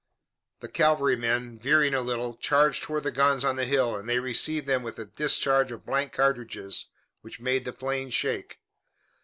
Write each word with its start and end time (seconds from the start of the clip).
The 0.61 0.67
cavalrymen, 0.67 1.59
veering 1.59 1.93
a 1.93 2.01
little, 2.01 2.35
charged 2.35 2.81
toward 2.81 3.03
the 3.03 3.11
guns 3.11 3.45
on 3.45 3.55
the 3.55 3.65
hill, 3.65 3.95
and 3.95 4.09
they 4.09 4.17
received 4.19 4.65
them 4.65 4.81
with 4.81 4.97
a 4.97 5.05
discharge 5.05 5.71
of 5.71 5.85
blank 5.85 6.11
cartridges 6.11 6.87
which 7.21 7.39
made 7.39 7.65
the 7.65 7.71
plain 7.73 8.09
shake. 8.09 8.57